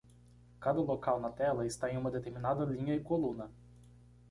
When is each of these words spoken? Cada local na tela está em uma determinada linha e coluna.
Cada 0.59 0.81
local 0.81 1.19
na 1.19 1.29
tela 1.29 1.63
está 1.63 1.91
em 1.93 1.95
uma 1.95 2.09
determinada 2.09 2.65
linha 2.65 2.95
e 2.95 2.99
coluna. 2.99 3.51